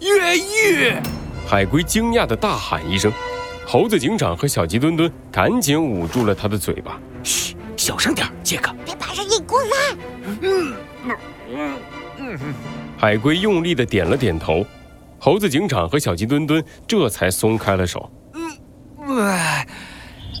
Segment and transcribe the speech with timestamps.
[0.00, 0.94] 越狱！
[1.46, 3.12] 海龟惊讶的大喊一声，
[3.66, 7.00] 猴子警长和小鸡墩墩赶紧捂住了他的嘴巴。
[7.22, 8.74] 嘘，小声点，杰克。
[8.84, 9.68] 别把人引过来。
[10.40, 10.74] 嗯
[11.48, 11.76] 嗯
[12.18, 12.54] 嗯。
[12.96, 14.64] 海龟用力的点了点头，
[15.18, 18.10] 猴子警长和小鸡墩墩这才松开了手。
[18.34, 19.26] 嗯，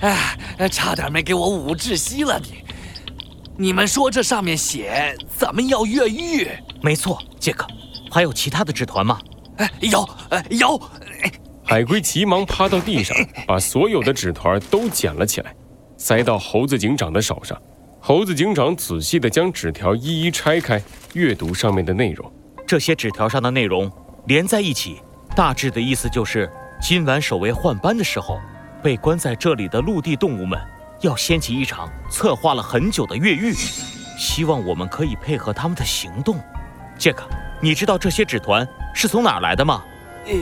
[0.00, 2.64] 哎，哎，差点没给我捂窒息了你。
[3.56, 6.48] 你们说这上面写咱们要越狱？
[6.82, 7.66] 没错，杰克。
[8.10, 9.18] 还有其他的纸团吗？
[9.58, 10.80] 哎，有，哎，有。
[11.64, 13.16] 海龟急忙趴到地上，
[13.46, 15.54] 把所有的纸团都捡了起来，
[15.96, 17.60] 塞到猴子警长的手上。
[18.00, 20.80] 猴子警长仔细地将纸条一一拆开，
[21.12, 22.32] 阅读上面的内容。
[22.66, 23.90] 这些纸条上的内容
[24.26, 25.02] 连在一起，
[25.36, 28.40] 大致的意思就是：今晚守卫换班的时候，
[28.82, 30.58] 被关在这里的陆地动物们。
[31.00, 33.52] 要掀起一场策划了很久的越狱，
[34.18, 36.40] 希望我们可以配合他们的行动。
[36.98, 37.28] 杰克，
[37.60, 39.82] 你知道这些纸团是从哪儿来的吗？
[40.26, 40.34] 呃，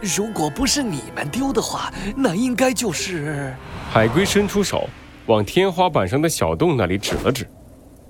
[0.00, 3.54] 如果不是你们丢的话，那应该就是……
[3.90, 4.88] 海龟伸出手，
[5.26, 7.48] 往天花板上的小洞那里指了指，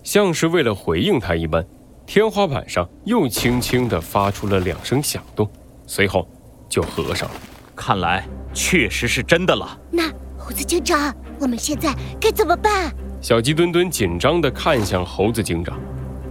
[0.02, 1.64] 像是为了回应他一般。
[2.06, 5.48] 天花板上又轻轻地发出了两声响动，
[5.86, 6.28] 随后
[6.68, 7.34] 就合上了。
[7.76, 9.78] 看来确实是真的了。
[9.90, 11.14] 那猴子警长。
[11.40, 12.94] 我们现在该怎么办？
[13.20, 15.76] 小鸡墩墩紧张地看向猴子警长。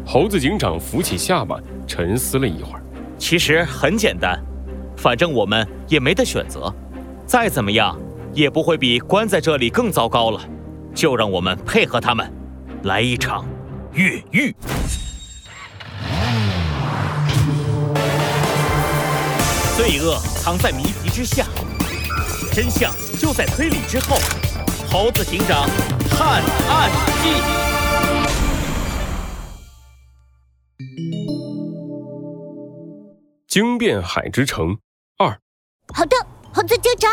[0.05, 2.83] 猴子警长扶起下巴，沉思了一会儿。
[3.17, 4.39] 其实很简单，
[4.97, 6.73] 反正我们也没得选择，
[7.25, 7.97] 再怎么样
[8.33, 10.41] 也不会比关在这里更糟糕了。
[10.93, 12.31] 就让我们配合他们，
[12.83, 13.45] 来一场
[13.93, 14.55] 越狱。
[19.75, 21.45] 罪恶藏在谜题之下，
[22.51, 24.17] 真相就在推理之后。
[24.87, 25.67] 猴子警长
[26.11, 26.91] 探案
[27.23, 27.72] 记：
[33.53, 34.75] 惊变海之城
[35.19, 35.29] 二。
[35.93, 36.15] 好的，
[36.51, 37.11] 猴子警长。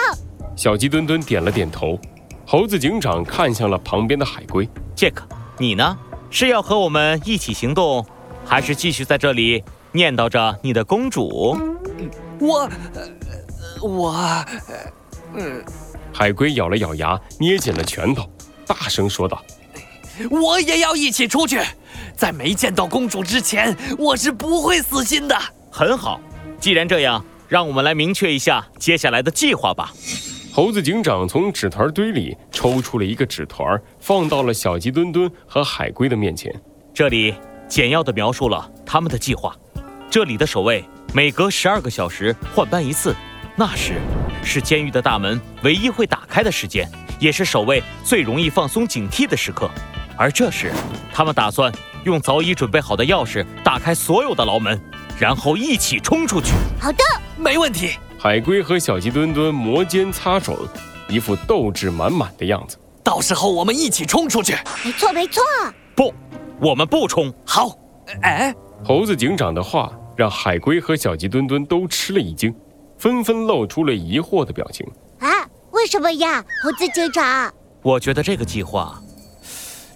[0.57, 2.01] 小鸡墩墩点了点头。
[2.47, 4.67] 猴子警长看向了旁边的海龟。
[4.97, 5.29] 杰克，
[5.59, 5.99] 你呢？
[6.31, 8.03] 是要和我们一起行动，
[8.43, 9.63] 还是继续在这里
[9.93, 11.59] 念叨着你的公主？
[12.39, 12.71] 我，
[13.83, 14.45] 我，
[15.35, 15.63] 嗯。
[16.11, 18.27] 海龟咬了咬牙，捏紧了拳头，
[18.67, 19.45] 大声说道
[20.31, 21.61] ：“我也要一起出去，
[22.17, 25.39] 在没见到公主之前，我是不会死心的。”
[25.73, 26.21] 很好，
[26.61, 29.95] 既然这样，让我们来明确一下接下来的计划吧。
[30.53, 36.55] 猴子警长从纸团堆里抽出了一个纸团，放到了小鸡墩墩和海龟的面前。
[36.93, 37.35] 这里
[37.67, 39.57] 简要的描述了他们的计划。
[40.11, 40.85] 这里的守卫
[41.15, 43.17] 每隔十二个小时换班一次。
[43.57, 43.95] 那时
[44.43, 46.87] 是监狱的大门唯一会打开的时间，
[47.19, 49.71] 也是守卫最容易放松警惕的时刻。
[50.17, 50.73] 而这时，
[51.13, 51.73] 他们打算
[52.05, 54.79] 用早已准备好的钥匙打开所有的牢门，
[55.21, 56.53] 然后一起冲出去。
[56.81, 57.05] 好的，
[57.37, 57.91] 没问题。
[58.19, 60.67] 海龟和小鸡墩墩摩肩擦手，
[61.09, 62.79] 一副斗志满满的样子。
[63.05, 64.57] 到时候我们一起冲出去。
[64.83, 65.43] 没错，没错。
[65.95, 66.15] 不，
[66.59, 67.31] 我们不冲。
[67.45, 67.77] 好。
[68.23, 72.55] 哎，猴子警长的话让海龟和小鸡墩墩都吃了一惊。
[72.97, 74.87] 纷纷露出了疑惑的表情。
[75.19, 75.29] 啊，
[75.73, 77.53] 为什么呀，猴子警长？
[77.83, 78.99] 我觉得这个计划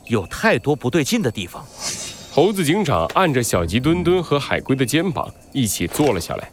[0.06, 1.65] 有太多不对劲的地方。
[2.34, 6.50] 猴子警长按着小鸡墩墩和海龟的肩膀一起坐了下来，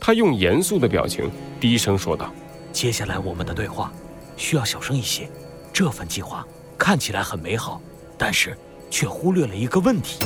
[0.00, 1.30] 他用严肃的表情
[1.60, 2.32] 低声说道
[2.72, 3.92] ：“接下来我们的对话
[4.38, 5.28] 需要小声一些。
[5.70, 6.46] 这份计划
[6.78, 7.78] 看起来很美好，
[8.16, 8.56] 但是
[8.90, 10.18] 却忽略了一个问题：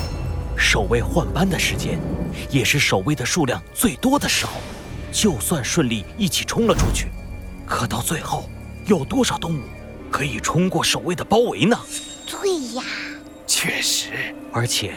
[0.57, 1.99] 守卫换班的时间，
[2.49, 4.53] 也是守卫的数量最多的时候。”
[5.11, 7.09] 就算顺利一起冲了出去，
[7.67, 8.49] 可到最后，
[8.87, 9.63] 有多少动物
[10.13, 11.77] 可以冲过守卫的包围呢？
[12.25, 12.85] 对呀，
[13.63, 14.11] 确实。
[14.53, 14.95] 而且，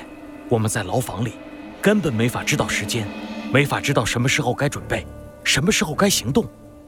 [0.50, 1.34] 我们在牢房里，
[1.80, 3.06] 根本没法知道时间，
[3.54, 5.06] 没法知道什么时候该准备，
[5.44, 6.44] 什么时候该行动，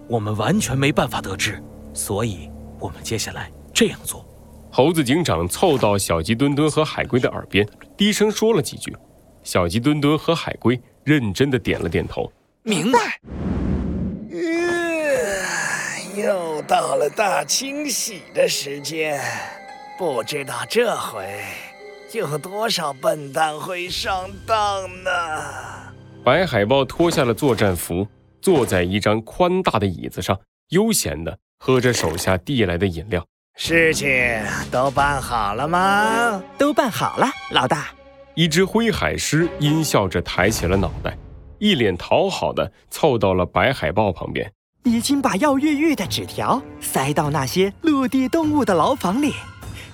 [0.08, 1.62] 我们完全没办法得知。
[1.94, 2.50] 所以，
[2.80, 4.26] 我们接下来这样做。
[4.72, 8.92] 猴子警长凑到小鸡墩墩和海龟的耳边，低声说了几句。
[9.44, 12.32] 小鸡墩墩和海龟认真的点了点头。
[12.64, 13.20] 明白。
[16.16, 19.22] 又到了大清洗的时间，
[19.96, 21.40] 不知道这回
[22.14, 25.12] 有多少笨蛋会上当呢？
[26.24, 28.08] 白海豹脱下了作战服，
[28.42, 30.38] 坐在一张宽大的椅子上，
[30.70, 33.26] 悠闲的喝着手下递来的饮料。
[33.56, 34.10] 事情
[34.72, 36.42] 都办好了吗？
[36.58, 37.88] 都办好了，老大。
[38.36, 41.18] 一只灰海狮阴笑着抬起了脑袋。
[41.60, 44.52] 一脸讨好的凑到了白海豹旁边，
[44.84, 49.34] 已经把要越狱的纸条塞到那些陆地动物的牢房里，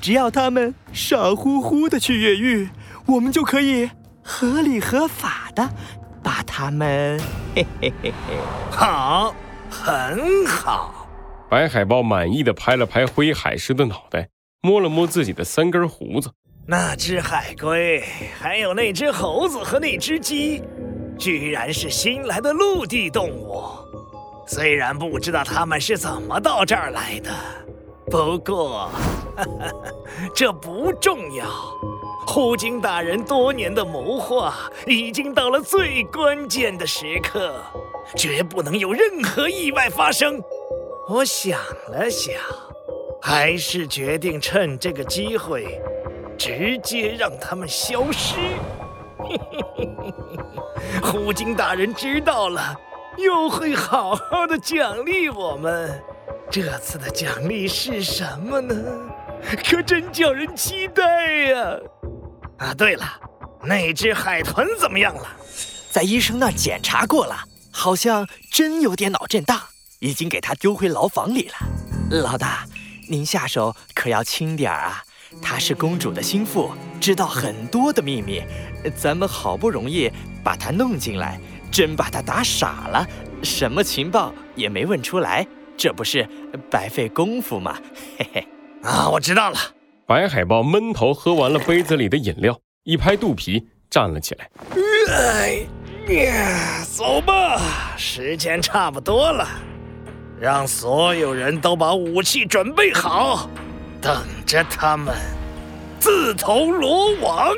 [0.03, 2.67] 只要他们傻乎乎的去越狱，
[3.05, 3.89] 我们就可以
[4.21, 5.69] 合理合法的
[6.21, 7.17] 把他们，
[7.55, 8.37] 嘿嘿嘿嘿，
[8.69, 9.33] 好，
[9.69, 11.07] 很好。
[11.49, 14.27] 白海豹满意的拍了拍灰海狮的脑袋，
[14.61, 16.29] 摸了摸自己的三根胡子。
[16.67, 18.03] 那只海龟，
[18.37, 20.61] 还有那只猴子和那只鸡，
[21.17, 23.71] 居然是新来的陆地动物。
[24.45, 27.31] 虽然不知道他们是怎么到这儿来的，
[28.09, 28.89] 不过，
[29.35, 29.71] 哈哈
[30.33, 31.45] 这不重要。
[32.27, 34.55] 虎鲸大人多年的谋划
[34.85, 37.55] 已经到了最关键的时刻，
[38.15, 40.41] 绝不能有任何意外发生。
[41.09, 41.59] 我想
[41.89, 42.33] 了想，
[43.21, 45.81] 还是决定趁这个机会，
[46.37, 48.35] 直接让他们消失。
[51.03, 52.75] 虎鲸大人知道了。
[53.15, 56.03] 又会好好的奖励我们，
[56.53, 58.75] 这次的奖励是什么呢？
[59.65, 61.01] 可真叫人期待
[61.45, 61.79] 呀！
[62.59, 63.03] 啊，对了，
[63.63, 65.27] 那只海豚怎么样了？
[65.89, 67.35] 在医生那检查过了，
[67.71, 69.59] 好像真有点脑震荡，
[69.97, 72.19] 已经给他丢回牢房里了。
[72.21, 72.67] 老大，
[73.09, 75.03] 您下手可要轻点儿啊！
[75.41, 76.71] 她是公主的心腹，
[77.01, 78.43] 知道很多的秘密，
[78.95, 80.07] 咱们好不容易
[80.43, 81.41] 把她弄进来。
[81.71, 83.07] 真把他打傻了，
[83.41, 86.27] 什么情报也没问出来，这不是
[86.69, 87.77] 白费功夫吗？
[88.17, 88.47] 嘿嘿，
[88.83, 89.57] 啊，我知道了。
[90.05, 94.49] 白海豹闷头喝完了杯子里的饮料，一拍肚皮站了起来。
[95.09, 95.65] 哎
[96.13, 99.47] 呀，走吧，时间差不多了，
[100.39, 103.49] 让所有人都把武器准备好，
[104.01, 105.15] 等着他们
[105.99, 107.53] 自投罗网。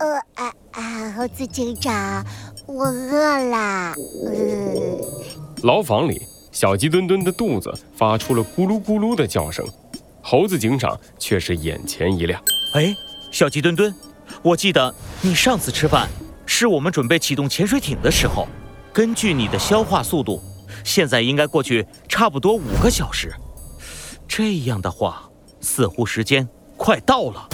[0.00, 2.24] 呃啊啊，猴子警长。
[2.66, 3.94] 我饿了。
[5.62, 6.20] 牢房里，
[6.60, 9.64] 小鸡墩墩的肚子发出了咕噜咕噜的叫声，
[10.20, 12.42] 猴子警长却是眼前一亮。
[12.74, 12.92] 哎，
[13.30, 13.94] 小鸡墩墩，
[14.42, 16.08] 我记得你上次吃饭
[16.46, 18.48] 是我们准备启动潜水艇的时候。
[18.92, 20.42] 根据你的消化速度，
[20.82, 23.32] 现在应该过去差不多五个小时。
[24.26, 27.48] 这样的话，似乎时间快到了。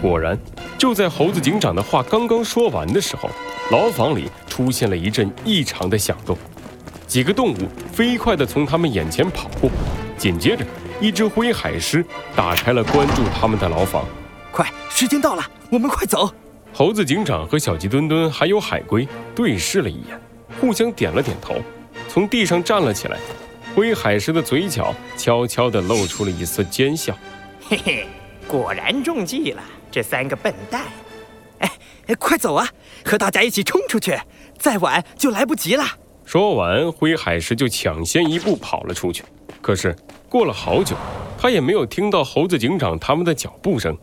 [0.00, 0.38] 果然，
[0.78, 3.28] 就在猴子警长的话刚刚说完的时候。
[3.70, 6.36] 牢房里出现了一阵异常的响动，
[7.10, 7.56] 几个动物
[7.92, 9.68] 飞快地从他们眼前跑过。
[10.16, 10.64] 紧接着，
[11.00, 14.04] 一只灰海狮打开了关注他们的牢房。
[14.52, 16.32] 快，时间到了，我们快走！
[16.72, 20.20] 猴子警长和小鸡墩墩还有海龟对视了一眼，
[20.60, 21.56] 互相点了点头，
[22.08, 23.18] 从地上站了起来。
[23.74, 27.12] 灰海狮的嘴角悄悄地露出了一丝奸笑
[27.68, 28.06] ：“嘿嘿，
[28.46, 30.84] 果然中计了，这三个笨蛋。”
[31.58, 32.68] 哎快走啊！
[33.04, 34.16] 和大家一起冲出去，
[34.58, 35.84] 再晚就来不及了。
[36.32, 39.24] 说完，灰海狮就抢先一步跑了出去。
[39.60, 39.92] 可是
[40.28, 40.94] 过了好久，
[41.36, 43.98] 他也没有听到猴子警长他们的脚步声。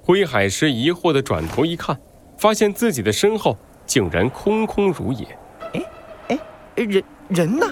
[0.00, 1.98] 灰海狮疑惑地转头一看，
[2.38, 5.26] 发现自己的身后竟然空空如也。
[5.72, 6.38] 哎
[6.76, 7.66] 哎，人人呢？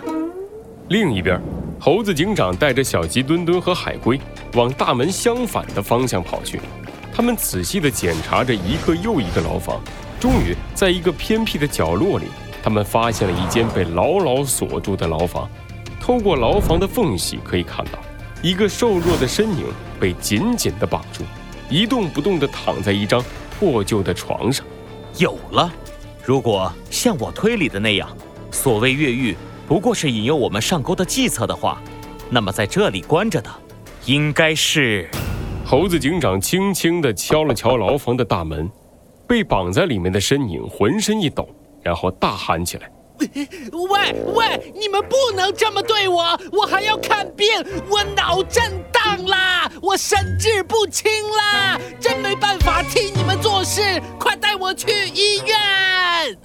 [0.88, 1.40] 另一边，
[1.78, 4.20] 猴子警长带着小鸡墩墩和海龟
[4.54, 6.60] 往大门相反的方向跑去。
[7.14, 9.80] 他们仔细地检查着一个又一个牢房，
[10.18, 12.24] 终于在一个偏僻的角落里，
[12.62, 15.48] 他们发现了一间被牢牢锁住的牢房。
[16.00, 17.98] 透过牢房的缝隙，可以看到
[18.42, 19.66] 一个瘦弱的身影
[20.00, 21.22] 被紧紧地绑住，
[21.68, 23.22] 一动不动地躺在一张
[23.58, 24.64] 破旧的床上。
[25.18, 25.70] 有了，
[26.24, 28.08] 如果像我推理的那样，
[28.50, 29.36] 所谓越狱
[29.68, 31.80] 不过是引诱我们上钩的计策的话，
[32.30, 33.50] 那么在这里关着的，
[34.06, 35.08] 应该是……
[35.66, 38.68] 猴子警长轻轻地敲了敲牢房的大门，
[39.28, 41.48] 被绑在里面的身影浑身一抖，
[41.82, 46.38] 然后大喊起来：“喂喂，你们不能这么对我！
[46.52, 47.46] 我还要看病，
[47.90, 54.00] 我脑震荡啦，我神志不清啦，真没办法替你们做事！
[54.18, 55.58] 快带我去医院！”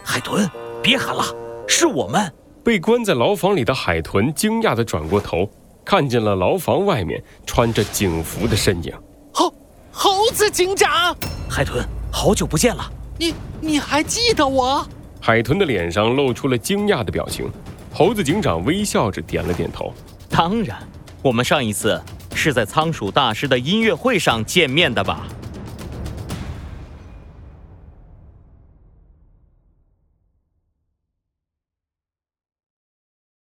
[0.04, 0.50] 海豚，
[0.82, 1.24] 别喊了，
[1.68, 2.32] 是我们
[2.63, 5.50] 被关在牢房里的海豚惊讶地转过头，
[5.86, 8.94] 看见了牢房外面穿着警服的身影。
[9.32, 9.54] 猴
[9.92, 11.15] 猴子警长，
[11.50, 12.92] 海豚，好久不见了！
[13.18, 14.86] 你你还记得我？
[15.25, 17.50] 海豚的脸上露出了惊讶的表情。
[17.91, 19.91] 猴子警长微笑着点了点头。
[20.29, 20.77] 当然，
[21.24, 22.00] 我们上一次
[22.36, 25.25] 是在仓鼠大师的音乐会上见面的吧？